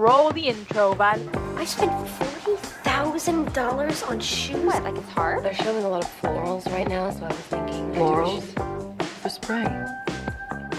Roll 0.00 0.30
the 0.30 0.48
intro, 0.48 0.94
Val. 0.94 1.20
I 1.58 1.66
spent 1.66 2.08
forty 2.08 2.56
thousand 2.56 3.52
dollars 3.52 4.02
on 4.02 4.18
shoes. 4.18 4.56
What, 4.64 4.82
like 4.82 4.96
it's 4.96 5.10
hard? 5.10 5.44
They're 5.44 5.52
showing 5.52 5.84
a 5.84 5.90
lot 5.90 6.02
of 6.02 6.22
florals 6.22 6.64
right 6.72 6.88
now, 6.88 7.10
so 7.10 7.26
I 7.26 7.28
was 7.28 7.36
thinking 7.36 7.92
Florals 7.92 8.42
for 9.20 9.28
spring. 9.28 9.66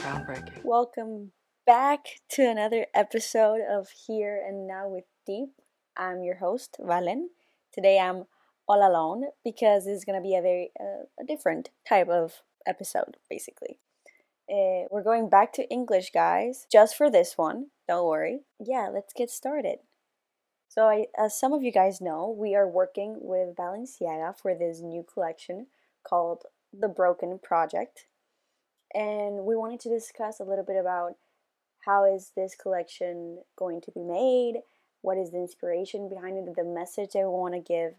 Groundbreaking. 0.01 0.63
Welcome 0.63 1.33
back 1.67 1.99
to 2.31 2.49
another 2.49 2.87
episode 2.95 3.61
of 3.61 3.89
Here 4.07 4.43
and 4.43 4.65
Now 4.65 4.89
with 4.89 5.03
Deep. 5.27 5.49
I'm 5.95 6.23
your 6.23 6.37
host, 6.37 6.77
Valen. 6.79 7.25
Today 7.71 7.99
I'm 7.99 8.23
all 8.67 8.81
alone 8.81 9.25
because 9.45 9.85
this 9.85 9.99
is 9.99 10.03
going 10.03 10.19
to 10.19 10.27
be 10.27 10.35
a 10.35 10.41
very 10.41 10.71
uh, 10.79 11.05
a 11.19 11.23
different 11.23 11.69
type 11.87 12.09
of 12.09 12.41
episode, 12.65 13.17
basically. 13.29 13.77
Uh, 14.51 14.89
we're 14.89 15.03
going 15.03 15.29
back 15.29 15.53
to 15.53 15.69
English, 15.69 16.09
guys, 16.11 16.65
just 16.71 16.97
for 16.97 17.11
this 17.11 17.37
one. 17.37 17.67
Don't 17.91 18.07
worry. 18.07 18.39
Yeah, 18.57 18.87
let's 18.87 19.11
get 19.11 19.29
started. 19.29 19.79
So, 20.69 20.87
I, 20.87 21.07
as 21.17 21.37
some 21.37 21.51
of 21.51 21.61
you 21.61 21.73
guys 21.73 21.99
know, 21.99 22.29
we 22.29 22.55
are 22.55 22.65
working 22.65 23.17
with 23.19 23.53
Balenciaga 23.53 24.33
for 24.39 24.55
this 24.55 24.79
new 24.79 25.03
collection 25.03 25.67
called 26.01 26.43
the 26.71 26.87
Broken 26.87 27.37
Project. 27.37 28.05
And 28.93 29.43
we 29.43 29.57
wanted 29.57 29.81
to 29.81 29.89
discuss 29.89 30.39
a 30.39 30.45
little 30.45 30.63
bit 30.63 30.77
about 30.77 31.15
how 31.85 32.05
is 32.05 32.31
this 32.33 32.55
collection 32.55 33.39
going 33.57 33.81
to 33.81 33.91
be 33.91 34.03
made, 34.03 34.61
what 35.01 35.17
is 35.17 35.31
the 35.31 35.39
inspiration 35.39 36.07
behind 36.07 36.37
it, 36.37 36.55
the 36.55 36.63
message 36.63 37.17
I 37.17 37.25
want 37.25 37.55
to 37.55 37.59
give, 37.59 37.95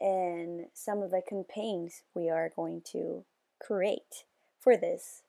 and 0.00 0.68
some 0.72 1.02
of 1.02 1.10
the 1.10 1.20
campaigns 1.20 2.00
we 2.14 2.30
are 2.30 2.50
going 2.56 2.80
to 2.92 3.26
create 3.60 4.24
for 4.58 4.74
this 4.74 5.20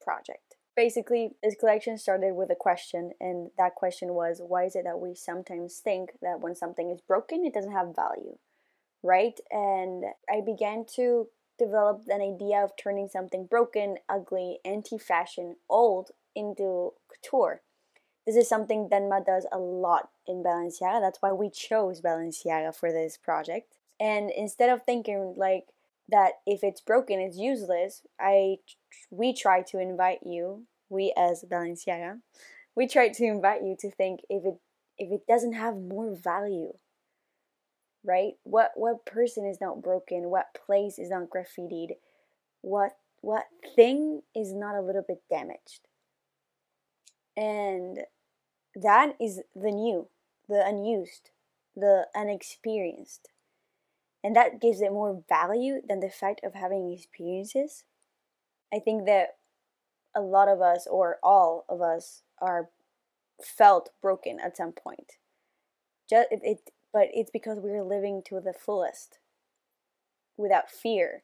project. 0.00 0.49
Basically, 0.80 1.32
this 1.42 1.56
collection 1.56 1.98
started 1.98 2.34
with 2.36 2.48
a 2.50 2.54
question, 2.54 3.12
and 3.20 3.50
that 3.58 3.74
question 3.74 4.14
was 4.14 4.40
why 4.40 4.64
is 4.64 4.74
it 4.74 4.84
that 4.84 4.98
we 4.98 5.14
sometimes 5.14 5.76
think 5.76 6.12
that 6.22 6.40
when 6.40 6.54
something 6.54 6.90
is 6.90 7.02
broken, 7.02 7.44
it 7.44 7.52
doesn't 7.52 7.72
have 7.72 7.94
value, 7.94 8.38
right? 9.02 9.38
And 9.50 10.04
I 10.26 10.40
began 10.40 10.86
to 10.96 11.26
develop 11.58 12.04
an 12.08 12.22
idea 12.22 12.64
of 12.64 12.78
turning 12.82 13.08
something 13.08 13.44
broken, 13.44 13.98
ugly, 14.08 14.60
anti 14.64 14.96
fashion, 14.96 15.56
old 15.68 16.12
into 16.34 16.94
couture. 17.12 17.60
This 18.26 18.36
is 18.36 18.48
something 18.48 18.88
Demna 18.88 19.22
does 19.22 19.46
a 19.52 19.58
lot 19.58 20.08
in 20.26 20.42
Balenciaga. 20.42 21.02
That's 21.02 21.20
why 21.20 21.32
we 21.32 21.50
chose 21.50 22.00
Balenciaga 22.00 22.74
for 22.74 22.90
this 22.90 23.18
project. 23.18 23.76
And 24.00 24.30
instead 24.30 24.70
of 24.70 24.84
thinking 24.84 25.34
like 25.36 25.66
that 26.08 26.40
if 26.46 26.64
it's 26.64 26.80
broken 26.80 27.20
it's 27.20 27.36
useless, 27.36 28.00
I 28.18 28.56
we 29.10 29.34
try 29.34 29.62
to 29.62 29.78
invite 29.78 30.20
you, 30.24 30.66
we 30.90 31.14
as 31.16 31.44
Balenciaga, 31.50 32.20
we 32.74 32.86
try 32.86 33.08
to 33.08 33.24
invite 33.24 33.62
you 33.62 33.76
to 33.80 33.90
think 33.90 34.20
if 34.28 34.44
it 34.44 34.54
if 34.98 35.10
it 35.10 35.26
doesn't 35.26 35.54
have 35.54 35.76
more 35.76 36.14
value. 36.14 36.74
Right? 38.04 38.34
What 38.44 38.72
what 38.74 39.06
person 39.06 39.46
is 39.46 39.58
not 39.60 39.82
broken? 39.82 40.30
What 40.30 40.46
place 40.66 40.98
is 40.98 41.10
not 41.10 41.28
graffitied? 41.30 41.92
What 42.60 42.92
what 43.22 43.44
thing 43.76 44.22
is 44.34 44.52
not 44.52 44.74
a 44.74 44.82
little 44.82 45.04
bit 45.06 45.22
damaged? 45.30 45.88
And 47.36 48.00
that 48.74 49.14
is 49.20 49.40
the 49.54 49.70
new, 49.70 50.08
the 50.48 50.64
unused, 50.66 51.30
the 51.76 52.06
unexperienced. 52.14 53.28
And 54.22 54.36
that 54.36 54.60
gives 54.60 54.80
it 54.80 54.92
more 54.92 55.22
value 55.28 55.80
than 55.86 56.00
the 56.00 56.10
fact 56.10 56.40
of 56.44 56.54
having 56.54 56.92
experiences. 56.92 57.84
I 58.72 58.78
think 58.78 59.06
that 59.06 59.36
a 60.14 60.20
lot 60.20 60.48
of 60.48 60.60
us, 60.60 60.86
or 60.90 61.18
all 61.22 61.64
of 61.68 61.80
us, 61.80 62.22
are 62.40 62.70
felt 63.42 63.90
broken 64.02 64.38
at 64.40 64.56
some 64.56 64.72
point. 64.72 65.12
Just 66.08 66.28
it, 66.30 66.40
it 66.42 66.70
but 66.92 67.08
it's 67.12 67.30
because 67.30 67.58
we're 67.60 67.84
living 67.84 68.22
to 68.26 68.40
the 68.40 68.52
fullest, 68.52 69.18
without 70.36 70.70
fear, 70.70 71.22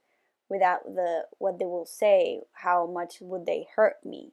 without 0.48 0.84
the 0.84 1.24
what 1.38 1.58
they 1.58 1.64
will 1.64 1.86
say, 1.86 2.42
how 2.52 2.86
much 2.86 3.16
would 3.20 3.46
they 3.46 3.66
hurt 3.76 3.96
me. 4.04 4.32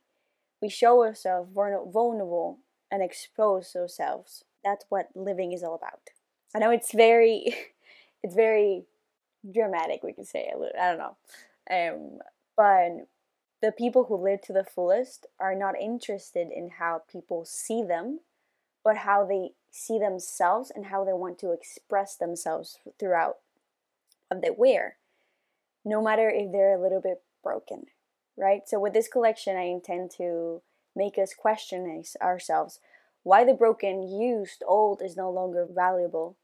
We 0.62 0.70
show 0.70 1.02
ourselves 1.04 1.50
vulnerable 1.54 2.60
and 2.92 3.02
expose 3.02 3.76
ourselves. 3.76 4.44
That's 4.64 4.86
what 4.90 5.10
living 5.16 5.52
is 5.52 5.64
all 5.64 5.76
about. 5.76 6.00
I 6.56 6.60
know 6.60 6.70
it's 6.70 6.94
very 6.94 7.56
it's 8.24 8.36
very 8.36 8.86
dramatic 9.52 10.02
we 10.04 10.14
could 10.14 10.28
say 10.28 10.50
i 10.80 10.96
don't 10.96 10.98
know 10.98 11.18
um, 11.72 12.20
but 12.56 13.08
the 13.64 13.72
people 13.72 14.04
who 14.04 14.22
live 14.22 14.42
to 14.42 14.52
the 14.52 14.66
fullest 14.66 15.26
are 15.40 15.56
not 15.56 15.80
interested 15.80 16.50
in 16.54 16.72
how 16.80 17.02
people 17.10 17.46
see 17.46 17.82
them 17.82 18.20
but 18.84 18.98
how 18.98 19.26
they 19.26 19.52
see 19.72 19.98
themselves 19.98 20.70
and 20.76 20.88
how 20.88 21.06
they 21.06 21.14
want 21.14 21.40
to 21.40 21.54
express 21.54 22.18
themselves 22.18 22.78
throughout 23.00 23.38
what 24.28 24.42
they 24.42 24.50
wear 24.52 24.98
no 25.86 26.04
matter 26.04 26.30
if 26.30 26.52
they're 26.52 26.78
a 26.78 26.82
little 26.82 27.02
bit 27.02 27.24
broken 27.42 27.86
right? 28.36 28.62
So 28.68 28.80
with 28.80 28.94
this 28.94 29.08
collection 29.08 29.56
i 29.56 29.64
intend 29.64 30.12
to 30.18 30.62
make 30.94 31.18
us 31.18 31.34
question 31.34 32.04
ourselves 32.22 32.80
why 33.24 33.46
the 33.46 33.54
broken 33.54 34.04
used 34.04 34.62
old 34.68 35.02
is 35.02 35.16
no 35.16 35.32
longer 35.32 35.66
valuable 35.74 36.36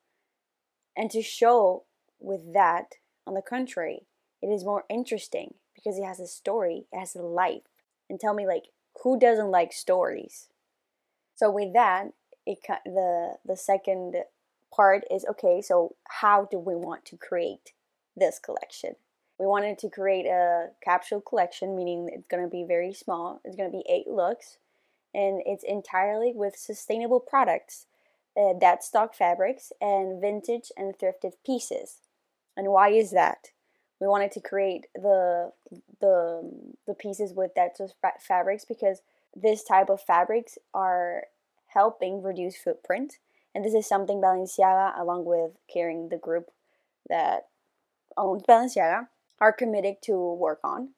and 0.95 1.11
to 1.11 1.21
show 1.21 1.83
with 2.19 2.53
that, 2.53 2.95
on 3.25 3.33
the 3.33 3.41
contrary, 3.41 4.05
it 4.41 4.47
is 4.47 4.65
more 4.65 4.83
interesting 4.89 5.55
because 5.79 5.97
it 5.97 6.05
has 6.05 6.19
a 6.19 6.27
story, 6.27 6.85
it 6.91 6.99
has 6.99 7.15
a 7.15 7.21
life. 7.21 7.63
And 8.09 8.19
tell 8.19 8.33
me, 8.33 8.45
like, 8.45 8.65
who 9.03 9.19
doesn't 9.19 9.51
like 9.51 9.71
stories? 9.71 10.47
So 11.35 11.49
with 11.49 11.73
that, 11.73 12.07
it 12.45 12.59
the 12.85 13.35
the 13.45 13.55
second 13.55 14.15
part 14.75 15.03
is 15.09 15.25
okay. 15.29 15.61
So 15.61 15.95
how 16.21 16.47
do 16.51 16.59
we 16.59 16.75
want 16.75 17.05
to 17.05 17.17
create 17.17 17.73
this 18.15 18.39
collection? 18.39 18.95
We 19.39 19.45
wanted 19.45 19.77
to 19.79 19.89
create 19.89 20.25
a 20.25 20.71
capsule 20.83 21.21
collection, 21.21 21.75
meaning 21.75 22.09
it's 22.11 22.27
going 22.27 22.43
to 22.43 22.49
be 22.49 22.65
very 22.67 22.93
small. 22.93 23.39
It's 23.45 23.55
going 23.55 23.71
to 23.71 23.77
be 23.77 23.85
eight 23.89 24.07
looks, 24.07 24.57
and 25.13 25.41
it's 25.45 25.63
entirely 25.63 26.33
with 26.35 26.57
sustainable 26.57 27.21
products 27.21 27.85
uh, 28.35 28.53
that 28.59 28.83
stock 28.83 29.13
fabrics 29.13 29.71
and 29.79 30.19
vintage 30.19 30.71
and 30.75 30.97
thrifted 30.97 31.33
pieces. 31.45 31.99
And 32.57 32.67
why 32.67 32.89
is 32.89 33.11
that? 33.11 33.51
We 33.99 34.07
wanted 34.07 34.31
to 34.33 34.41
create 34.41 34.87
the 34.95 35.51
the 35.99 36.49
the 36.87 36.93
pieces 36.93 37.33
with 37.33 37.53
that 37.55 37.77
fabrics 38.21 38.65
because 38.65 39.01
this 39.35 39.63
type 39.63 39.89
of 39.89 40.01
fabrics 40.01 40.57
are 40.73 41.23
helping 41.67 42.23
reduce 42.23 42.57
footprint, 42.57 43.17
and 43.53 43.63
this 43.63 43.73
is 43.73 43.87
something 43.87 44.21
Balenciaga, 44.21 44.99
along 44.99 45.25
with 45.25 45.51
Kering 45.73 46.09
the 46.09 46.17
group 46.17 46.51
that 47.09 47.47
owns 48.17 48.43
Balenciaga, 48.43 49.07
are 49.39 49.53
committed 49.53 50.01
to 50.03 50.13
work 50.33 50.59
on. 50.63 50.89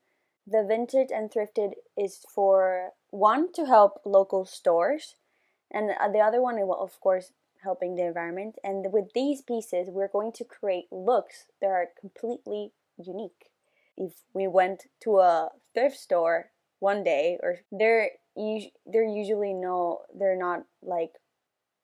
The 0.48 0.64
vintage 0.68 1.10
and 1.14 1.32
thrifted 1.32 1.74
is 1.98 2.26
for 2.34 2.92
one 3.12 3.52
to 3.54 3.66
help 3.66 4.02
local 4.06 4.46
stores 4.46 5.16
and 5.70 5.92
uh, 6.00 6.10
the 6.10 6.20
other 6.20 6.42
one 6.42 6.56
will 6.56 6.82
of 6.82 7.00
course 7.00 7.32
helping 7.64 7.96
the 7.96 8.06
environment 8.06 8.56
and 8.64 8.92
with 8.92 9.14
these 9.14 9.42
pieces 9.42 9.90
we're 9.90 10.08
going 10.08 10.32
to 10.32 10.44
create 10.44 10.86
looks 10.92 11.46
that 11.62 11.68
are 11.68 11.90
completely 12.00 12.72
unique. 13.08 13.50
If 13.98 14.14
we 14.34 14.48
went 14.48 14.84
to 15.04 15.20
a 15.20 15.50
thrift 15.74 15.98
store 15.98 16.52
one 16.80 17.04
day 17.04 17.38
or 17.42 17.60
they're 17.72 18.12
they're 18.86 19.08
usually 19.08 19.54
no 19.54 20.00
they're 20.18 20.38
not 20.38 20.64
like 20.82 21.12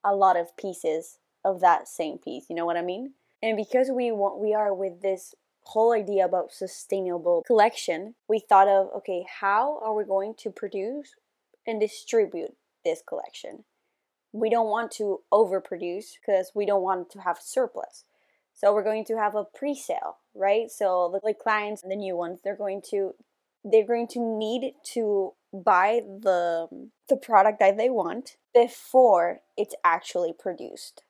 a 0.04 0.16
lot 0.16 0.38
of 0.38 0.56
pieces 0.56 1.20
of 1.44 1.60
that 1.60 1.88
same 1.88 2.18
piece 2.18 2.46
you 2.50 2.56
know 2.56 2.66
what 2.66 2.78
i 2.78 2.82
mean? 2.82 3.14
And 3.44 3.58
because 3.58 3.92
we 3.92 4.12
want 4.12 4.40
we 4.40 4.54
are 4.54 4.74
with 4.74 5.02
this 5.02 5.36
whole 5.66 5.92
idea 5.94 6.26
about 6.26 6.54
sustainable 6.54 7.44
collection 7.46 8.16
we 8.28 8.40
thought 8.40 8.70
of 8.70 8.90
okay 8.96 9.26
how 9.42 9.80
are 9.84 9.94
we 9.94 10.06
going 10.06 10.34
to 10.40 10.50
produce 10.50 11.16
and 11.68 11.80
distribute 11.80 12.56
this 12.88 13.04
collection? 13.08 13.66
We 14.32 14.50
don't 14.50 14.70
want 14.70 14.92
to 14.94 15.22
overproduce 15.32 16.14
because 16.20 16.52
we 16.56 16.66
don't 16.66 16.82
want 16.82 17.10
to 17.12 17.20
have 17.20 17.38
surplus. 17.42 18.06
So 18.54 18.74
we're 18.74 18.84
going 18.84 19.06
to 19.06 19.18
have 19.18 19.36
a 19.36 19.44
pre-sale, 19.44 20.18
right? 20.38 20.72
So 20.72 21.20
the 21.24 21.34
clients, 21.34 21.82
the 21.82 21.96
new 21.96 22.16
ones, 22.16 22.40
they're 22.44 22.56
going 22.56 22.82
to 22.92 23.14
they're 23.64 23.86
going 23.86 24.08
to 24.08 24.20
need 24.20 24.74
to 24.94 25.34
buy 25.54 26.02
the 26.06 26.68
the 27.10 27.18
product 27.18 27.60
that 27.60 27.78
they 27.78 27.90
want 27.90 28.38
before 28.54 29.42
it's 29.56 29.76
actually 29.84 30.34
produced. 30.38 31.04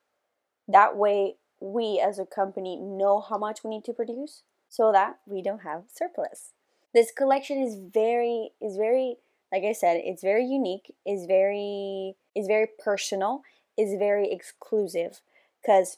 That 0.67 0.95
way 0.95 1.35
we 1.59 2.01
as 2.03 2.19
a 2.19 2.25
company 2.25 2.77
know 2.77 3.19
how 3.19 3.37
much 3.37 3.63
we 3.63 3.69
need 3.69 3.85
to 3.85 3.93
produce 3.93 4.43
so 4.69 4.91
that 4.91 5.17
we 5.25 5.41
don't 5.41 5.63
have 5.63 5.83
surplus. 5.91 6.53
This 6.93 7.11
collection 7.11 7.61
is 7.61 7.75
very 7.75 8.51
is 8.61 8.77
very 8.77 9.17
like 9.51 9.63
I 9.63 9.71
said, 9.71 10.01
it's 10.03 10.23
very 10.23 10.45
unique, 10.45 10.93
is 11.05 11.25
very 11.25 12.15
is 12.35 12.47
very 12.47 12.67
personal, 12.83 13.41
is 13.77 13.95
very 13.97 14.31
exclusive 14.31 15.21
cuz 15.65 15.97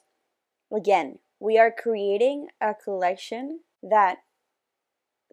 again, 0.72 1.20
we 1.40 1.58
are 1.58 1.72
creating 1.72 2.48
a 2.62 2.74
collection 2.74 3.62
that 3.82 4.18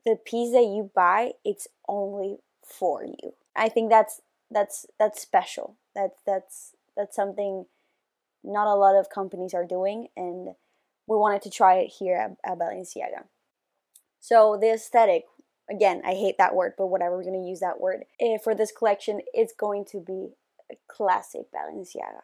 the 0.05 0.17
piece 0.17 0.53
that 0.53 0.63
you 0.63 0.91
buy 0.95 1.33
it's 1.45 1.67
only 1.89 2.39
for 2.65 3.05
you. 3.05 3.35
I 3.55 3.69
think 3.69 3.91
that's 3.91 4.21
that's 4.51 4.87
that's 4.99 5.21
special. 5.21 5.77
That 5.95 6.11
that's 6.25 6.75
That's 6.97 7.17
something 7.17 7.67
not 8.43 8.69
a 8.69 8.75
lot 8.75 8.97
of 8.97 9.11
companies 9.11 9.53
are 9.53 9.67
doing, 9.67 10.09
and 10.17 10.55
we 11.07 11.17
wanted 11.17 11.43
to 11.43 11.51
try 11.51 11.75
it 11.77 11.93
here 11.99 12.17
at, 12.17 12.53
at 12.53 12.59
Balenciaga. 12.59 13.25
So 14.21 14.57
the 14.61 14.73
aesthetic, 14.73 15.25
again, 15.71 16.01
I 16.05 16.15
hate 16.15 16.39
that 16.39 16.55
word, 16.55 16.73
but 16.79 16.87
whatever, 16.87 17.17
we're 17.17 17.25
gonna 17.25 17.47
use 17.53 17.61
that 17.61 17.81
word. 17.81 18.05
Eh, 18.19 18.39
for 18.43 18.55
this 18.55 18.73
collection, 18.73 19.21
it's 19.35 19.53
going 19.53 19.85
to 19.93 20.01
be 20.01 20.37
a 20.71 20.77
classic 20.89 21.47
Balenciaga. 21.53 22.23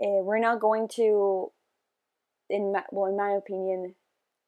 Eh, 0.00 0.22
we're 0.22 0.38
not 0.38 0.60
going 0.60 0.86
to, 0.96 1.50
in 2.50 2.72
my, 2.72 2.82
well, 2.90 3.10
in 3.10 3.16
my 3.16 3.30
opinion, 3.30 3.94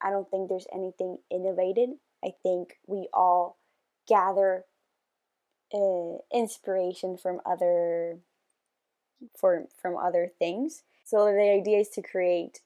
I 0.03 0.11
don't 0.11 0.29
think 0.31 0.49
there's 0.49 0.67
anything 0.73 1.19
innovated. 1.31 1.91
I 2.25 2.33
think 2.43 2.75
we 2.87 3.09
all 3.13 3.59
gather 4.09 4.65
uh, 5.73 6.19
inspiration 6.33 7.17
from 7.17 7.41
other 7.47 8.19
for 9.39 9.67
from 9.81 9.97
other 9.97 10.33
things. 10.39 10.83
So 11.05 11.27
the 11.27 11.61
idea 11.61 11.79
is 11.79 11.89
to 11.91 12.03
create 12.03 12.61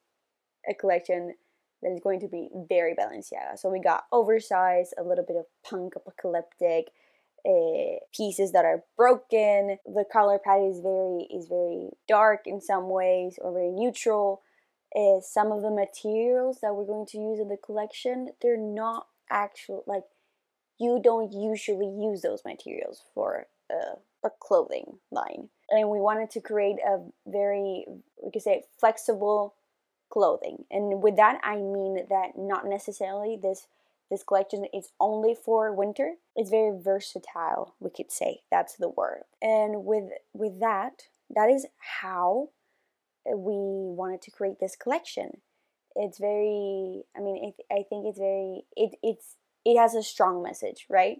a 0.69 0.75
collection 0.75 1.35
that 1.83 1.93
is 1.93 2.01
going 2.01 2.21
to 2.21 2.29
be 2.29 2.49
very 2.69 2.95
Balenciaga. 2.95 3.59
So 3.59 3.69
we 3.69 3.81
got 3.81 4.05
oversized, 4.13 4.95
a 4.99 5.03
little 5.03 5.25
bit 5.25 5.37
of 5.37 5.45
punk 5.65 5.95
apocalyptic, 5.97 6.89
uh, 7.47 7.99
pieces 8.15 8.53
that 8.53 8.65
are 8.65 8.85
broken. 8.97 9.79
The 9.87 10.05
color 10.11 10.41
palette 10.43 10.71
is 10.71 10.81
very 10.81 11.29
is 11.31 11.47
very 11.47 11.91
dark 12.09 12.43
in 12.47 12.61
some 12.61 12.89
ways 12.89 13.39
or 13.41 13.53
very 13.53 13.71
neutral. 13.71 14.43
Uh, 14.95 15.21
some 15.21 15.53
of 15.53 15.63
the 15.63 15.71
materials 15.71 16.59
that 16.63 16.75
we're 16.75 16.87
going 16.87 17.07
to 17.07 17.19
use 17.19 17.39
in 17.39 17.49
the 17.49 17.57
collection, 17.57 18.29
they're 18.41 18.57
not 18.57 19.07
actual 19.31 19.83
like 19.87 20.05
you 20.79 21.01
don't 21.03 21.33
usually 21.33 21.87
use 21.87 22.23
those 22.23 22.45
materials 22.45 23.03
for 23.15 23.47
a, 23.71 24.27
a 24.27 24.31
clothing 24.41 24.99
line. 25.11 25.49
And 25.71 25.91
we 25.91 26.01
wanted 26.01 26.31
to 26.31 26.41
create 26.41 26.77
a 26.87 27.01
very 27.27 27.85
we 28.23 28.31
could 28.31 28.43
say 28.43 28.65
flexible 28.79 29.55
clothing. 30.11 30.65
And 30.71 31.03
with 31.03 31.17
that 31.17 31.41
I 31.43 31.57
mean 31.57 32.07
that 32.09 32.33
not 32.37 32.67
necessarily 32.67 33.39
this 33.41 33.67
this 34.11 34.23
collection 34.23 34.67
is 34.73 34.91
only 35.01 35.35
for 35.35 35.73
winter. 35.73 36.15
It's 36.37 36.51
very 36.51 36.79
versatile, 36.81 37.75
we 37.81 37.91
could 37.91 38.13
say. 38.13 38.43
That's 38.51 38.77
the 38.77 38.89
word. 38.89 39.23
And 39.43 39.85
with 39.85 40.05
with 40.33 40.61
that, 40.61 41.03
that 41.31 41.51
is 41.51 41.67
how 42.01 42.51
we 43.35 43.55
wanted 43.55 44.23
to 44.23 44.31
create 44.31 44.61
this 44.61 44.77
collection. 44.77 45.41
It's 45.95 46.19
very 46.19 47.05
I 47.17 47.21
mean 47.21 47.53
it, 47.53 47.65
I 47.71 47.83
think 47.89 48.07
it's 48.07 48.19
very 48.19 48.65
it 48.77 48.93
it's 49.03 49.37
it 49.65 49.79
has 49.79 49.95
a 49.95 50.03
strong 50.03 50.43
message, 50.43 50.87
right? 50.89 51.19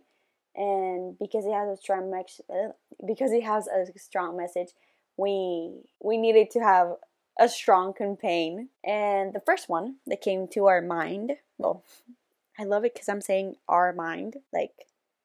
And 0.55 1.19
because 1.19 1.45
it 1.45 1.53
has 1.53 1.69
a 1.69 1.81
strong 1.81 2.11
message, 2.11 2.41
uh, 2.49 2.73
because 3.07 3.33
it 3.33 3.43
has 3.43 3.67
a 3.67 3.87
strong 3.99 4.37
message, 4.37 4.69
we 5.17 5.83
we 6.03 6.17
needed 6.17 6.51
to 6.53 6.61
have 6.61 6.97
a 7.39 7.49
strong 7.49 7.93
campaign. 7.93 8.71
And 8.85 9.33
the 9.33 9.43
first 9.45 9.69
one 9.69 9.97
that 10.07 10.21
came 10.21 10.49
to 10.49 10.67
our 10.67 10.81
mind, 10.81 11.33
well, 11.59 11.85
I 12.59 12.65
love 12.65 12.85
it 12.85 12.95
because 12.95 13.09
I'm 13.09 13.21
saying 13.21 13.57
our 13.69 13.93
mind, 13.93 14.37
like 14.53 14.73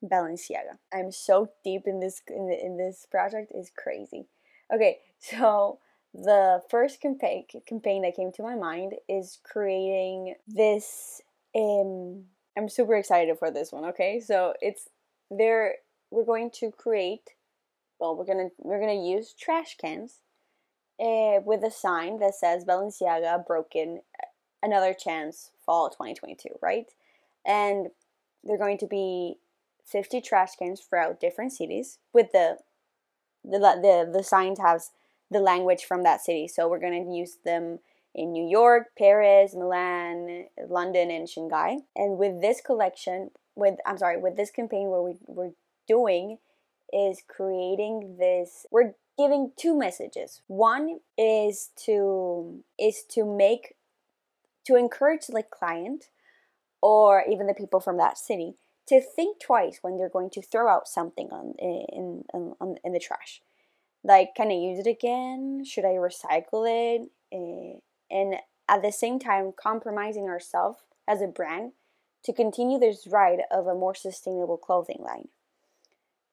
Balenciaga. 0.04 0.80
I'm 0.94 1.12
so 1.12 1.51
deep 1.63 1.84
in 1.86 2.00
this 2.00 2.22
in, 2.27 2.51
in 2.51 2.77
this 2.77 3.06
project 3.10 3.51
is 3.56 3.72
crazy. 3.75 4.25
Okay, 4.74 5.00
so 5.19 5.80
the 6.13 6.62
first 6.69 7.02
campaign 7.02 7.46
campaign 7.68 8.02
that 8.02 8.16
came 8.16 8.31
to 8.34 8.44
my 8.44 8.56
mind 8.56 8.94
is 9.08 9.40
creating 9.44 10.36
this 10.48 11.22
um 11.56 12.25
I'm 12.58 12.68
super 12.68 12.96
excited 12.96 13.40
for 13.40 13.50
this 13.50 13.72
one, 13.72 13.86
okay? 13.86 14.19
So 14.19 14.54
it's 14.62 14.90
there 15.30 15.75
we're 16.10 16.25
going 16.25 16.52
to 16.56 16.72
create 16.72 17.31
well, 18.00 18.16
we're 18.16 18.25
to 18.25 18.50
we're 18.58 18.80
to 19.00 19.08
use 19.08 19.34
trash 19.34 19.78
cans 19.80 20.19
uh, 21.00 21.40
with 21.46 21.63
a 21.63 21.72
sign 21.72 22.19
that 22.19 22.36
says 22.36 22.66
Balenciaga 22.66 23.46
broken 23.46 24.02
another 24.62 24.94
chance 24.94 25.52
fall 25.66 25.90
2022, 25.90 26.50
right? 26.62 26.88
And 27.46 27.90
they're 28.44 28.58
going 28.58 28.80
to 28.80 28.88
be 28.88 29.38
50 29.86 30.22
trash 30.22 30.56
cans 30.58 30.81
throughout 30.81 31.19
different 31.19 31.54
cities 31.54 32.00
with 32.12 32.31
the 32.31 32.58
the 33.44 33.60
the, 33.60 34.10
the 34.12 34.24
signs 34.24 34.60
has 34.60 34.92
the 35.31 35.39
language 35.39 35.86
from 35.86 36.04
that 36.04 36.22
city. 36.22 36.48
So 36.48 36.68
we're 36.68 36.80
going 36.80 37.06
to 37.06 37.16
use 37.16 37.38
them 37.44 37.80
in 38.13 38.33
New 38.33 38.45
York, 38.45 38.88
Paris, 38.98 39.56
Milan, 39.56 40.48
London, 40.68 41.10
and 41.10 41.28
Shanghai. 41.28 41.78
And 41.95 42.18
with 42.18 42.42
this 42.42 42.60
collection, 42.62 43.31
with 43.56 43.75
I'm 43.86 43.98
sorry, 43.98 44.18
with 44.18 44.36
this 44.36 44.51
campaign, 44.51 44.88
what 44.88 45.06
we, 45.06 45.16
we're 45.25 45.54
doing 45.88 46.38
is 46.92 47.24
creating 47.28 48.18
this. 48.19 48.66
We're 48.69 48.95
giving 49.18 49.51
two 49.56 49.78
messages. 49.78 50.42
One 50.48 51.00
is 51.18 51.69
to 51.86 52.63
is 52.77 53.04
to 53.12 53.25
make 53.25 53.75
to 54.66 54.75
encourage 54.75 55.27
the 55.27 55.44
client 55.44 56.10
or 56.81 57.24
even 57.30 57.48
the 57.48 57.54
people 57.54 57.80
from 57.80 57.98
that 57.98 58.18
city 58.18 58.56
to 58.88 59.00
think 59.00 59.39
twice 59.39 59.80
when 59.81 59.98
they're 59.98 60.10
going 60.10 60.30
to 60.31 60.42
throw 60.42 60.69
out 60.69 60.88
something 60.88 61.30
on 61.31 61.54
in 61.57 62.24
in, 62.34 62.56
in, 62.60 62.75
in 62.84 62.94
the 62.94 63.00
trash. 63.00 63.42
Like, 64.03 64.36
can 64.36 64.50
I 64.50 64.56
use 64.56 64.80
it 64.80 64.89
again? 64.89 65.63
Should 65.65 65.86
I 65.86 65.95
recycle 65.95 66.65
it? 66.68 67.09
Uh, 67.33 67.80
and 68.09 68.36
at 68.68 68.81
the 68.81 68.92
same 68.92 69.19
time 69.19 69.53
compromising 69.56 70.25
ourselves 70.25 70.80
as 71.07 71.21
a 71.21 71.27
brand 71.27 71.74
to 72.24 72.33
continue 72.33 72.80
this 72.80 73.07
ride 73.07 73.42
of 73.51 73.68
a 73.68 73.75
more 73.75 73.95
sustainable 73.95 74.57
clothing 74.57 75.01
line. 75.01 75.27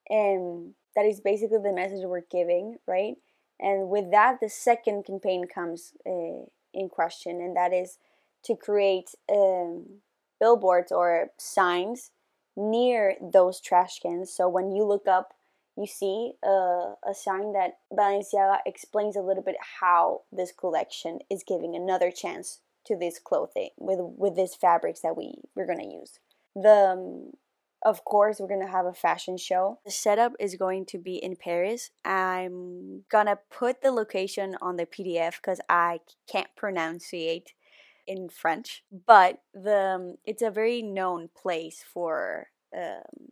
And 0.09 0.73
that 0.95 1.05
is 1.05 1.19
basically 1.19 1.59
the 1.59 1.73
message 1.73 2.03
we're 2.03 2.21
giving, 2.21 2.77
right? 2.87 3.15
And 3.59 3.89
with 3.89 4.11
that, 4.11 4.39
the 4.41 4.49
second 4.49 5.05
campaign 5.05 5.45
comes 5.53 5.93
uh, 6.05 6.45
in 6.73 6.89
question, 6.89 7.41
and 7.41 7.55
that 7.55 7.73
is 7.73 7.97
to 8.45 8.55
create 8.55 9.09
um, 9.31 10.01
billboards 10.39 10.91
or 10.91 11.27
signs 11.37 12.11
near 12.55 13.15
those 13.21 13.59
trash 13.59 13.99
cans. 13.99 14.31
So 14.31 14.47
when 14.47 14.71
you 14.71 14.83
look 14.83 15.07
up 15.07 15.33
you 15.79 15.87
see 15.87 16.33
a, 16.43 16.93
a 17.07 17.13
sign 17.13 17.53
that 17.53 17.77
Balenciaga 17.91 18.57
explains 18.65 19.15
a 19.15 19.21
little 19.21 19.43
bit 19.43 19.55
how 19.79 20.21
this 20.31 20.51
collection 20.51 21.19
is 21.29 21.43
giving 21.47 21.73
another 21.75 22.11
chance 22.11 22.59
to 22.85 22.97
this 22.97 23.19
clothing 23.19 23.69
with 23.77 23.99
with 24.17 24.35
these 24.35 24.55
fabrics 24.55 24.99
that 25.01 25.15
we 25.15 25.35
we're 25.55 25.67
gonna 25.67 25.85
use. 25.85 26.19
The 26.55 26.89
um, 26.91 27.31
of 27.85 28.03
course 28.03 28.39
we're 28.39 28.49
gonna 28.49 28.71
have 28.71 28.85
a 28.85 28.93
fashion 28.93 29.37
show. 29.37 29.79
The 29.85 29.91
setup 29.91 30.33
is 30.39 30.55
going 30.55 30.85
to 30.87 30.97
be 30.97 31.15
in 31.15 31.37
Paris. 31.37 31.91
I'm 32.03 33.03
gonna 33.09 33.39
put 33.49 33.81
the 33.81 33.91
location 33.91 34.57
on 34.61 34.75
the 34.75 34.85
PDF 34.85 35.37
because 35.37 35.61
I 35.69 35.99
can't 36.27 36.49
pronunciate 36.61 37.53
in 38.05 38.27
French, 38.27 38.83
but 39.05 39.41
the 39.53 39.95
um, 39.95 40.15
it's 40.25 40.41
a 40.41 40.51
very 40.51 40.81
known 40.81 41.29
place 41.41 41.85
for 41.93 42.47
um, 42.75 43.31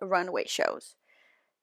runway 0.00 0.44
shows. 0.46 0.94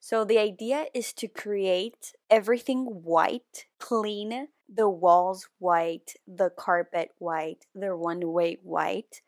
So 0.01 0.25
the 0.25 0.39
idea 0.39 0.87
is 0.95 1.13
to 1.13 1.27
create 1.27 2.13
everything 2.27 2.85
white, 3.03 3.67
clean, 3.79 4.47
the 4.67 4.89
walls 4.89 5.47
white, 5.59 6.15
the 6.27 6.49
carpet 6.49 7.11
white, 7.19 7.67
the 7.75 7.93
runway 7.93 8.57
white, 8.63 9.21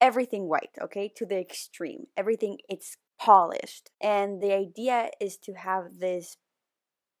everything 0.00 0.48
white, 0.48 0.70
okay, 0.80 1.08
to 1.16 1.26
the 1.26 1.38
extreme. 1.38 2.06
Everything 2.16 2.58
it's 2.68 2.96
polished. 3.18 3.90
And 4.00 4.40
the 4.40 4.52
idea 4.52 5.10
is 5.20 5.36
to 5.38 5.54
have 5.54 5.98
this 5.98 6.36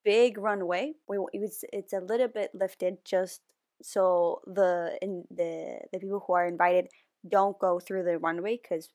big 0.04 0.38
runway. 0.38 0.92
We 1.08 1.18
it's 1.32 1.64
it's 1.72 1.92
a 1.92 2.00
little 2.00 2.28
bit 2.28 2.52
lifted 2.54 3.04
just 3.04 3.40
so 3.82 4.40
the 4.46 4.96
in 5.02 5.24
the 5.30 5.80
the 5.92 5.98
people 5.98 6.22
who 6.24 6.32
are 6.34 6.46
invited 6.46 6.88
don't 7.28 7.58
go 7.58 7.80
through 7.80 8.04
the 8.04 8.18
runway 8.18 8.56
cuz 8.56 8.88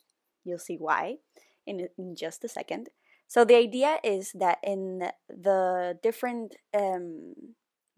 you'll 0.46 0.58
see 0.58 0.78
why 0.78 1.18
in 1.66 1.90
in 1.98 2.16
just 2.16 2.46
a 2.46 2.48
second. 2.48 2.90
So 3.28 3.44
the 3.44 3.56
idea 3.56 3.98
is 4.04 4.32
that 4.34 4.60
in 4.64 5.10
the 5.30 5.98
different 6.02 6.56
um, 6.74 7.34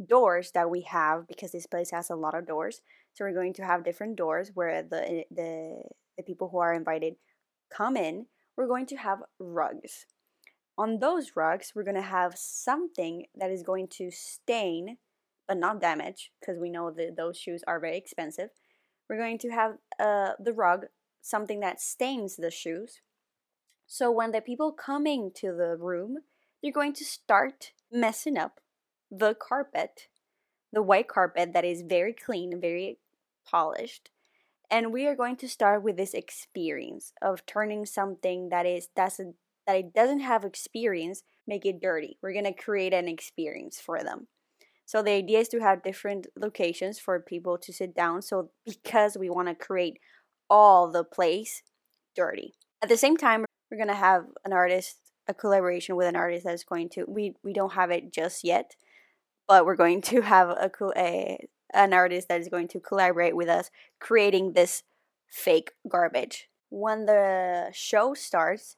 doors 0.03 0.51
that 0.53 0.69
we 0.69 0.81
have, 0.81 1.27
because 1.27 1.51
this 1.51 1.67
place 1.67 1.91
has 1.91 2.09
a 2.09 2.15
lot 2.15 2.35
of 2.35 2.47
doors, 2.47 2.81
so 3.13 3.25
we're 3.25 3.33
going 3.33 3.53
to 3.53 3.65
have 3.65 3.83
different 3.83 4.15
doors 4.15 4.51
where 4.53 4.83
the 4.83 5.25
the 5.31 5.83
the 6.17 6.23
people 6.23 6.49
who 6.49 6.59
are 6.59 6.73
invited 6.73 7.15
come 7.69 7.97
in. 7.97 8.27
We're 8.55 8.67
going 8.67 8.87
to 8.87 8.95
have 8.95 9.19
rugs. 9.39 10.05
On 10.77 10.99
those 10.99 11.31
rugs, 11.35 11.73
we're 11.75 11.83
going 11.83 11.95
to 11.95 12.01
have 12.01 12.35
something 12.37 13.25
that 13.35 13.51
is 13.51 13.63
going 13.63 13.87
to 13.89 14.09
stain, 14.11 14.97
but 15.47 15.57
not 15.57 15.81
damage, 15.81 16.31
because 16.39 16.59
we 16.59 16.69
know 16.69 16.91
that 16.91 17.15
those 17.17 17.37
shoes 17.37 17.63
are 17.67 17.79
very 17.79 17.97
expensive. 17.97 18.49
We're 19.09 19.17
going 19.17 19.39
to 19.39 19.49
have 19.49 19.77
uh, 19.99 20.31
the 20.39 20.53
rug, 20.53 20.85
something 21.21 21.59
that 21.61 21.81
stains 21.81 22.35
the 22.35 22.51
shoes, 22.51 23.01
so 23.87 24.11
when 24.11 24.31
the 24.31 24.41
people 24.41 24.71
coming 24.71 25.31
to 25.35 25.47
the 25.47 25.77
room, 25.79 26.17
they're 26.61 26.71
going 26.71 26.93
to 26.93 27.05
start 27.05 27.71
messing 27.91 28.37
up 28.37 28.59
the 29.09 29.33
carpet, 29.33 30.07
the 30.73 30.83
white 30.83 31.07
carpet 31.07 31.53
that 31.53 31.63
is 31.63 31.81
very 31.81 32.13
clean, 32.13 32.59
very 32.59 32.99
polished. 33.49 34.09
And 34.69 34.91
we 34.91 35.07
are 35.07 35.15
going 35.15 35.37
to 35.37 35.47
start 35.47 35.81
with 35.83 35.95
this 35.95 36.13
experience 36.13 37.13
of 37.21 37.45
turning 37.45 37.85
something 37.85 38.49
that 38.49 38.65
is 38.65 38.87
doesn't 38.95 39.35
that 39.65 39.77
it 39.77 39.93
doesn't 39.93 40.19
have 40.19 40.45
experience, 40.45 41.23
make 41.45 41.65
it 41.65 41.81
dirty. 41.81 42.17
We're 42.21 42.33
gonna 42.33 42.53
create 42.53 42.93
an 42.93 43.07
experience 43.07 43.79
for 43.79 44.03
them. 44.03 44.27
So 44.85 45.01
the 45.01 45.11
idea 45.11 45.39
is 45.39 45.49
to 45.49 45.59
have 45.59 45.83
different 45.83 46.27
locations 46.37 46.99
for 46.99 47.19
people 47.19 47.57
to 47.57 47.73
sit 47.73 47.93
down. 47.93 48.21
So 48.21 48.51
because 48.65 49.17
we 49.17 49.29
want 49.29 49.49
to 49.49 49.55
create 49.55 49.99
all 50.49 50.89
the 50.89 51.03
place 51.03 51.61
dirty. 52.15 52.53
At 52.81 52.87
the 52.87 52.95
same 52.95 53.17
time, 53.17 53.46
we're 53.69 53.77
gonna 53.77 53.95
have 53.95 54.25
an 54.45 54.53
artist, 54.53 54.97
a 55.27 55.33
collaboration 55.33 55.95
with 55.95 56.07
an 56.07 56.15
artist 56.15 56.45
that's 56.45 56.63
going 56.63 56.89
to. 56.89 57.05
We 57.07 57.35
we 57.43 57.53
don't 57.53 57.73
have 57.73 57.91
it 57.91 58.13
just 58.13 58.43
yet, 58.43 58.75
but 59.47 59.65
we're 59.65 59.75
going 59.75 60.01
to 60.01 60.21
have 60.21 60.49
a, 60.49 60.69
cool 60.69 60.93
a 60.95 61.47
an 61.73 61.93
artist 61.93 62.29
that 62.29 62.39
is 62.39 62.49
going 62.49 62.67
to 62.69 62.79
collaborate 62.79 63.35
with 63.35 63.49
us, 63.49 63.69
creating 63.99 64.53
this 64.53 64.83
fake 65.27 65.71
garbage. 65.87 66.49
When 66.69 67.05
the 67.05 67.69
show 67.73 68.13
starts, 68.13 68.75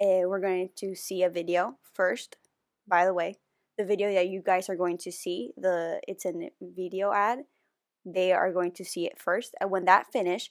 uh, 0.00 0.24
we're 0.26 0.40
going 0.40 0.70
to 0.76 0.94
see 0.94 1.22
a 1.22 1.30
video 1.30 1.78
first. 1.92 2.36
By 2.86 3.04
the 3.04 3.14
way, 3.14 3.36
the 3.76 3.84
video 3.84 4.12
that 4.14 4.28
you 4.28 4.42
guys 4.44 4.68
are 4.68 4.76
going 4.76 4.98
to 4.98 5.12
see, 5.12 5.52
the 5.56 6.00
it's 6.08 6.24
a 6.24 6.50
video 6.60 7.12
ad. 7.12 7.40
They 8.04 8.32
are 8.32 8.52
going 8.52 8.72
to 8.72 8.84
see 8.84 9.06
it 9.06 9.20
first, 9.20 9.54
and 9.60 9.70
when 9.70 9.84
that 9.84 10.06
finish, 10.12 10.50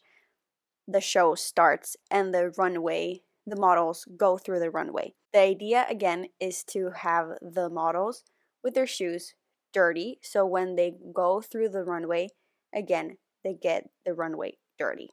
the 0.88 1.02
show 1.02 1.36
starts 1.36 1.98
and 2.12 2.34
the 2.34 2.52
runway, 2.58 3.22
the 3.48 3.58
models 3.58 4.06
go 4.18 4.38
through 4.38 4.60
the 4.60 4.72
runway. 4.72 5.16
The 5.34 5.40
idea 5.42 5.88
again 5.90 6.28
is 6.40 6.64
to 6.66 6.92
have 6.92 7.30
the 7.42 7.70
models 7.70 8.24
with 8.64 8.76
their 8.76 8.88
shoes 8.88 9.36
dirty, 9.74 10.20
so 10.24 10.46
when 10.46 10.76
they 10.76 10.94
go 11.14 11.42
through 11.42 11.70
the 11.70 11.84
runway, 11.84 12.30
again 12.76 13.18
they 13.44 13.56
get 13.56 13.90
the 14.06 14.14
runway 14.14 14.58
dirty. 14.80 15.12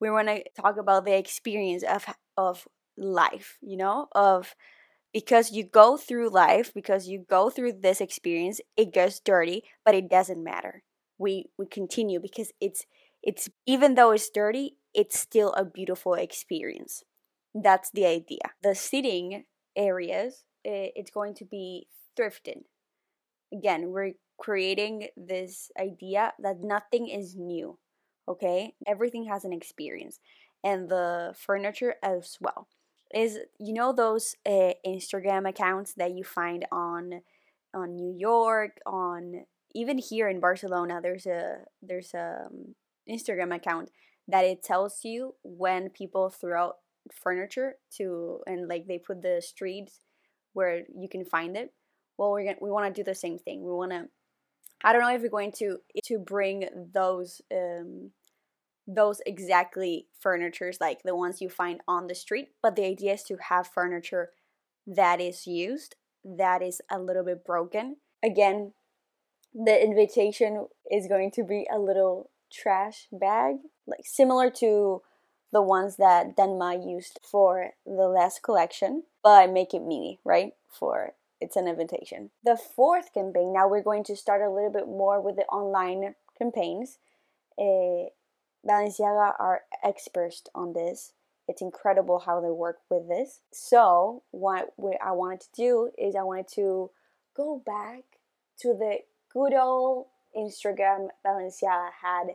We 0.00 0.10
want 0.10 0.28
to 0.28 0.44
talk 0.60 0.76
about 0.78 1.04
the 1.04 1.16
experience 1.16 1.82
of 1.84 2.06
of 2.36 2.68
life, 2.96 3.58
you 3.62 3.76
know, 3.76 4.08
of 4.14 4.54
because 5.12 5.52
you 5.52 5.64
go 5.64 5.96
through 5.96 6.30
life, 6.30 6.72
because 6.74 7.08
you 7.08 7.24
go 7.28 7.50
through 7.50 7.74
this 7.74 8.00
experience, 8.00 8.60
it 8.76 8.92
gets 8.92 9.20
dirty, 9.20 9.64
but 9.84 9.94
it 9.94 10.08
doesn't 10.08 10.42
matter. 10.42 10.82
We 11.18 11.46
we 11.58 11.66
continue 11.66 12.20
because 12.20 12.52
it's 12.60 12.84
it's 13.22 13.48
even 13.66 13.94
though 13.94 14.12
it's 14.12 14.30
dirty, 14.30 14.76
it's 14.94 15.18
still 15.18 15.52
a 15.54 15.64
beautiful 15.64 16.14
experience. 16.14 17.02
That's 17.54 17.90
the 17.90 18.06
idea. 18.06 18.52
The 18.62 18.74
sitting 18.74 19.44
areas, 19.76 20.44
it's 20.64 21.10
going 21.10 21.34
to 21.34 21.44
be 21.44 21.88
thrifted. 22.18 22.62
Again, 23.52 23.90
we're 23.90 24.12
creating 24.38 25.08
this 25.16 25.70
idea 25.80 26.32
that 26.38 26.60
nothing 26.62 27.08
is 27.08 27.36
new. 27.36 27.78
Okay, 28.28 28.74
everything 28.86 29.24
has 29.24 29.44
an 29.44 29.54
experience, 29.54 30.20
and 30.62 30.90
the 30.90 31.34
furniture 31.34 31.94
as 32.02 32.36
well 32.40 32.68
is 33.14 33.38
you 33.58 33.72
know 33.72 33.92
those 33.92 34.36
uh, 34.46 34.72
Instagram 34.86 35.48
accounts 35.48 35.94
that 35.94 36.12
you 36.12 36.24
find 36.24 36.66
on 36.70 37.22
on 37.74 37.96
New 37.96 38.14
York, 38.16 38.78
on 38.86 39.44
even 39.74 39.98
here 39.98 40.28
in 40.28 40.40
Barcelona. 40.40 41.00
There's 41.02 41.26
a 41.26 41.60
there's 41.82 42.12
a 42.14 42.46
um, 42.46 42.74
Instagram 43.08 43.54
account 43.54 43.90
that 44.26 44.44
it 44.44 44.62
tells 44.62 45.00
you 45.04 45.34
when 45.42 45.88
people 45.88 46.28
throw 46.28 46.62
out 46.62 46.74
furniture 47.12 47.74
to 47.96 48.40
and 48.46 48.68
like 48.68 48.86
they 48.86 48.98
put 48.98 49.22
the 49.22 49.42
streets 49.44 50.00
where 50.52 50.82
you 50.94 51.08
can 51.08 51.24
find 51.24 51.56
it. 51.56 51.72
Well, 52.16 52.30
we're 52.32 52.44
gonna 52.44 52.56
we 52.60 52.70
want 52.70 52.92
to 52.94 53.00
do 53.00 53.04
the 53.04 53.14
same 53.14 53.38
thing. 53.38 53.62
We 53.62 53.72
want 53.72 53.92
to. 53.92 54.08
I 54.84 54.92
don't 54.92 55.02
know 55.02 55.14
if 55.14 55.22
we're 55.22 55.28
going 55.28 55.52
to 55.58 55.78
to 56.04 56.18
bring 56.18 56.68
those 56.92 57.40
um, 57.52 58.10
those 58.86 59.20
exactly 59.26 60.06
furnitures 60.18 60.78
like 60.80 61.02
the 61.04 61.14
ones 61.14 61.40
you 61.40 61.48
find 61.48 61.80
on 61.86 62.06
the 62.06 62.14
street, 62.14 62.48
but 62.62 62.74
the 62.74 62.84
idea 62.84 63.14
is 63.14 63.22
to 63.24 63.36
have 63.48 63.66
furniture 63.66 64.30
that 64.86 65.20
is 65.20 65.46
used, 65.46 65.96
that 66.24 66.62
is 66.62 66.80
a 66.90 66.98
little 66.98 67.24
bit 67.24 67.44
broken. 67.44 67.96
Again, 68.24 68.72
the 69.54 69.82
invitation 69.82 70.66
is 70.90 71.06
going 71.06 71.30
to 71.32 71.44
be 71.44 71.66
a 71.72 71.78
little 71.78 72.30
trash 72.50 73.08
bag, 73.12 73.56
like 73.86 74.00
similar 74.04 74.50
to 74.50 75.02
the 75.52 75.62
ones 75.62 75.96
that 75.96 76.36
Demna 76.36 76.86
used 76.86 77.18
for 77.22 77.70
the 77.86 78.08
last 78.08 78.42
collection, 78.42 79.04
but 79.22 79.50
make 79.50 79.72
it 79.72 79.82
mini, 79.82 80.18
right? 80.24 80.52
For 80.68 81.14
it's 81.40 81.56
an 81.56 81.68
invitation. 81.68 82.30
The 82.44 82.56
fourth 82.56 83.14
campaign, 83.14 83.52
now 83.52 83.68
we're 83.68 83.82
going 83.82 84.04
to 84.04 84.16
start 84.16 84.42
a 84.42 84.50
little 84.50 84.72
bit 84.72 84.86
more 84.86 85.20
with 85.20 85.36
the 85.36 85.44
online 85.44 86.14
campaigns. 86.36 86.98
Uh, 87.58 88.10
Balenciaga 88.66 89.34
are 89.38 89.62
experts 89.84 90.42
on 90.54 90.72
this. 90.72 91.12
It's 91.46 91.62
incredible 91.62 92.18
how 92.18 92.40
they 92.40 92.50
work 92.50 92.78
with 92.90 93.08
this. 93.08 93.40
So, 93.50 94.22
what 94.32 94.74
I 95.02 95.12
wanted 95.12 95.40
to 95.40 95.48
do 95.56 95.90
is 95.96 96.14
I 96.14 96.22
wanted 96.22 96.48
to 96.54 96.90
go 97.34 97.62
back 97.64 98.02
to 98.60 98.74
the 98.74 98.98
good 99.32 99.54
old 99.54 100.06
Instagram 100.36 101.08
Balenciaga 101.24 101.90
had. 102.02 102.34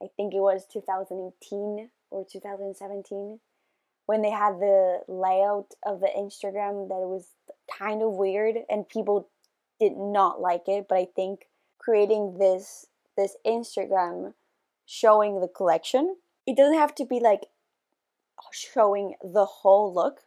I 0.00 0.08
think 0.16 0.34
it 0.34 0.40
was 0.40 0.66
2018 0.70 1.88
or 2.10 2.24
2017 2.30 3.40
when 4.06 4.22
they 4.22 4.30
had 4.30 4.60
the 4.60 5.00
layout 5.08 5.74
of 5.84 6.00
the 6.00 6.10
Instagram 6.16 6.88
that 6.88 7.06
was 7.06 7.28
kind 7.78 8.02
of 8.02 8.12
weird 8.12 8.56
and 8.68 8.88
people 8.88 9.28
did 9.78 9.96
not 9.96 10.40
like 10.40 10.68
it. 10.68 10.86
But 10.88 10.98
I 10.98 11.06
think 11.14 11.46
creating 11.78 12.38
this 12.38 12.86
this 13.16 13.36
Instagram 13.46 14.34
showing 14.84 15.40
the 15.40 15.48
collection. 15.48 16.16
It 16.46 16.56
doesn't 16.56 16.78
have 16.78 16.94
to 16.96 17.04
be 17.04 17.18
like 17.18 17.46
showing 18.52 19.14
the 19.22 19.46
whole 19.46 19.92
look. 19.92 20.20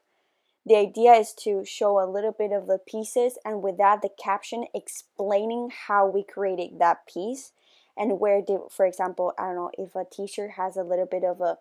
The 0.65 0.75
idea 0.75 1.13
is 1.13 1.33
to 1.43 1.63
show 1.65 1.99
a 1.99 2.09
little 2.09 2.35
bit 2.37 2.51
of 2.51 2.67
the 2.67 2.79
pieces 2.79 3.37
and 3.45 3.61
with 3.61 3.77
that 3.77 4.01
the 4.01 4.09
caption 4.21 4.65
explaining 4.73 5.69
how 5.87 6.07
we 6.07 6.23
created 6.23 6.79
that 6.79 7.07
piece 7.07 7.53
and 7.97 8.19
where 8.19 8.41
did 8.41 8.59
for 8.69 8.85
example, 8.85 9.33
I 9.37 9.45
don't 9.45 9.55
know, 9.55 9.71
if 9.77 9.95
a 9.95 10.03
t-shirt 10.11 10.51
has 10.51 10.75
a 10.75 10.83
little 10.83 11.07
bit 11.09 11.23
of 11.23 11.39
a 11.41 11.57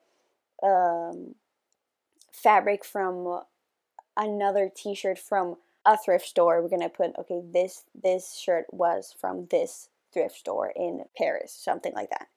um, 0.63 1.35
fabric 2.33 2.85
from 2.85 3.43
another 4.17 4.71
t-shirt 4.75 5.19
from 5.19 5.57
a 5.85 5.97
thrift 5.97 6.27
store, 6.27 6.61
we're 6.61 6.69
to 6.81 6.89
put 6.89 7.17
okay, 7.19 7.41
this 7.43 7.85
this 7.95 8.37
shirt 8.37 8.67
was 8.71 9.15
from 9.19 9.47
this 9.51 9.89
thrift 10.13 10.37
store 10.37 10.73
in 10.75 11.05
Paris, 11.17 11.53
something 11.53 11.93
like 11.95 12.11
that. 12.11 12.29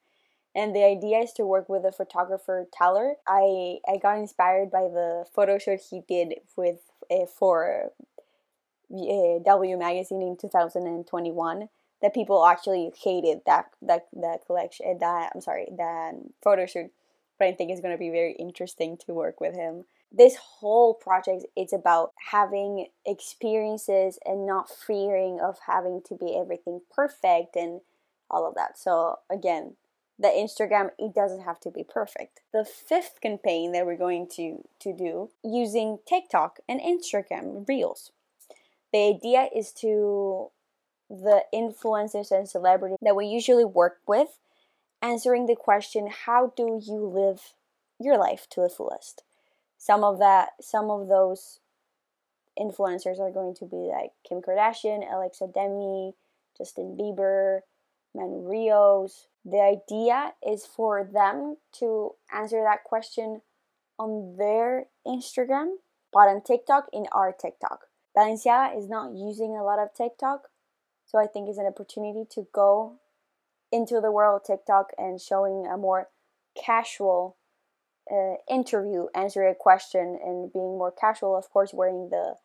And 0.53 0.75
the 0.75 0.83
idea 0.83 1.19
is 1.19 1.33
to 1.33 1.45
work 1.45 1.69
with 1.69 1.85
a 1.85 1.91
photographer 1.91 2.67
Taylor. 2.77 3.15
I 3.27 3.79
I 3.87 3.97
got 3.97 4.17
inspired 4.17 4.71
by 4.71 4.83
the 4.83 5.25
photo 5.33 5.57
shoot 5.57 5.81
he 5.89 6.01
did 6.07 6.35
with 6.55 6.79
uh, 7.09 7.25
for 7.25 7.91
uh, 8.93 9.39
W 9.45 9.77
magazine 9.77 10.21
in 10.21 10.37
2021 10.37 11.69
that 12.01 12.13
people 12.13 12.45
actually 12.45 12.91
hated 13.01 13.41
that 13.45 13.67
that 13.81 14.07
that 14.13 14.45
collection 14.45 14.85
eh, 14.87 14.93
that 14.99 15.31
I'm 15.33 15.41
sorry 15.41 15.67
that 15.77 16.13
photo 16.43 16.65
shoot 16.65 16.91
but 17.41 17.47
I 17.47 17.53
think 17.53 17.71
it's 17.71 17.81
going 17.81 17.95
to 17.95 17.97
be 17.97 18.11
very 18.11 18.33
interesting 18.33 18.97
to 18.97 19.15
work 19.15 19.41
with 19.41 19.55
him. 19.55 19.85
This 20.11 20.35
whole 20.35 20.93
project 20.93 21.47
it's 21.55 21.73
about 21.73 22.11
having 22.29 22.85
experiences 23.03 24.19
and 24.23 24.45
not 24.45 24.69
fearing 24.69 25.39
of 25.41 25.57
having 25.65 26.03
to 26.05 26.13
be 26.13 26.37
everything 26.37 26.81
perfect 26.95 27.55
and 27.55 27.81
all 28.29 28.47
of 28.47 28.53
that. 28.53 28.77
So 28.77 29.21
again, 29.31 29.75
the 30.19 30.27
Instagram, 30.27 30.91
it 30.99 31.15
doesn't 31.15 31.41
have 31.41 31.59
to 31.61 31.71
be 31.71 31.83
perfect. 31.83 32.41
The 32.53 32.63
fifth 32.63 33.19
campaign 33.21 33.71
that 33.71 33.87
we're 33.87 33.97
going 33.97 34.27
to, 34.35 34.63
to 34.81 34.93
do 34.95 35.31
using 35.43 35.97
TikTok 36.07 36.59
and 36.69 36.79
Instagram 36.79 37.67
Reels. 37.67 38.11
The 38.93 39.15
idea 39.15 39.47
is 39.55 39.71
to 39.81 40.51
the 41.09 41.45
influencers 41.51 42.29
and 42.29 42.47
celebrities 42.47 42.99
that 43.01 43.15
we 43.15 43.25
usually 43.25 43.65
work 43.65 43.97
with 44.07 44.37
answering 45.01 45.45
the 45.45 45.55
question 45.55 46.09
how 46.25 46.53
do 46.55 46.81
you 46.85 47.05
live 47.05 47.53
your 47.99 48.17
life 48.17 48.47
to 48.49 48.61
the 48.61 48.69
fullest 48.69 49.23
some 49.77 50.03
of 50.03 50.19
that 50.19 50.49
some 50.61 50.89
of 50.89 51.07
those 51.07 51.59
influencers 52.59 53.19
are 53.19 53.31
going 53.31 53.55
to 53.55 53.65
be 53.65 53.89
like 53.91 54.11
kim 54.27 54.41
kardashian 54.41 55.01
alexa 55.11 55.47
demie 55.53 56.13
justin 56.57 56.97
bieber 56.99 57.61
man 58.13 58.43
rios 58.43 59.27
the 59.43 59.59
idea 59.59 60.33
is 60.47 60.65
for 60.65 61.03
them 61.03 61.57
to 61.79 62.11
answer 62.31 62.61
that 62.63 62.83
question 62.83 63.41
on 63.97 64.35
their 64.37 64.87
Instagram, 65.05 65.75
but 66.13 66.27
on 66.27 66.41
TikTok 66.43 66.87
in 66.93 67.07
our 67.11 67.31
TikTok. 67.31 67.87
Balenciaga 68.15 68.77
is 68.77 68.89
not 68.89 69.13
using 69.13 69.55
a 69.55 69.63
lot 69.63 69.79
of 69.79 69.93
TikTok, 69.93 70.49
so 71.05 71.17
I 71.17 71.27
think 71.27 71.49
it's 71.49 71.57
an 71.57 71.65
opportunity 71.65 72.25
to 72.31 72.47
go 72.53 72.99
into 73.71 74.01
the 74.01 74.11
world 74.11 74.41
of 74.41 74.47
TikTok 74.47 74.91
and 74.97 75.19
showing 75.19 75.65
a 75.65 75.77
more 75.77 76.09
casual 76.61 77.37
uh, 78.11 78.35
interview, 78.49 79.07
answering 79.15 79.51
a 79.51 79.55
question, 79.55 80.19
and 80.23 80.51
being 80.51 80.77
more 80.77 80.91
casual. 80.91 81.37
Of 81.37 81.49
course, 81.49 81.73
wearing 81.73 82.09
the 82.09 82.35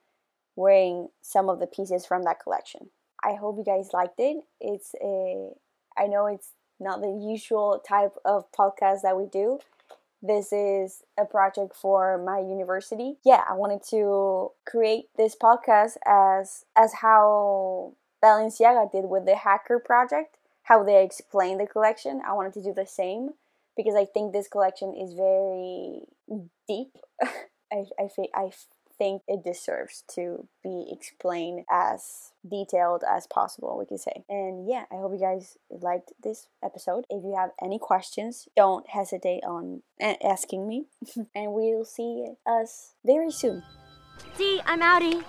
wearing 0.54 1.08
some 1.20 1.48
of 1.48 1.60
the 1.60 1.66
pieces 1.66 2.06
from 2.06 2.22
that 2.22 2.40
collection. 2.40 2.90
I 3.22 3.34
hope 3.34 3.56
you 3.58 3.64
guys 3.64 3.90
liked 3.92 4.18
it. 4.18 4.38
It's 4.60 4.94
a 5.02 5.50
I 5.98 6.06
know 6.06 6.26
it's 6.26 6.52
not 6.78 7.00
the 7.00 7.10
usual 7.10 7.82
type 7.86 8.14
of 8.24 8.50
podcast 8.52 9.02
that 9.02 9.16
we 9.16 9.26
do. 9.26 9.58
This 10.22 10.52
is 10.52 11.02
a 11.18 11.24
project 11.24 11.74
for 11.74 12.18
my 12.18 12.38
university. 12.38 13.16
Yeah, 13.24 13.42
I 13.48 13.54
wanted 13.54 13.82
to 13.90 14.52
create 14.66 15.06
this 15.16 15.36
podcast 15.36 15.96
as 16.06 16.64
as 16.74 16.94
how 16.94 17.92
Balenciaga 18.22 18.90
did 18.90 19.04
with 19.06 19.24
the 19.26 19.36
Hacker 19.36 19.78
Project, 19.78 20.36
how 20.66 20.82
they 20.82 21.02
explain 21.02 21.58
the 21.58 21.66
collection. 21.66 22.20
I 22.26 22.32
wanted 22.32 22.52
to 22.54 22.62
do 22.62 22.74
the 22.74 22.86
same 22.86 23.30
because 23.76 23.94
I 23.94 24.04
think 24.04 24.32
this 24.32 24.48
collection 24.48 24.94
is 24.94 25.14
very 25.14 26.02
deep. 26.68 26.96
I 27.72 27.84
I 27.98 28.08
I 28.34 28.50
think 28.98 29.22
it 29.28 29.44
deserves 29.44 30.02
to 30.14 30.48
be 30.62 30.86
explained 30.90 31.64
as 31.70 32.32
detailed 32.48 33.02
as 33.08 33.26
possible, 33.26 33.76
we 33.78 33.86
could 33.86 34.00
say. 34.00 34.24
And 34.28 34.66
yeah, 34.68 34.84
I 34.90 34.96
hope 34.96 35.12
you 35.12 35.20
guys 35.20 35.56
liked 35.70 36.12
this 36.22 36.48
episode. 36.64 37.04
If 37.10 37.22
you 37.22 37.36
have 37.36 37.50
any 37.62 37.78
questions, 37.78 38.48
don't 38.56 38.88
hesitate 38.88 39.44
on 39.44 39.82
asking 40.00 40.66
me, 40.66 40.86
and 41.34 41.52
we'll 41.52 41.84
see 41.84 42.26
us 42.46 42.94
very 43.04 43.30
soon. 43.30 43.62
See, 44.34 44.60
I'm 44.64 44.80
outie. 44.80 45.22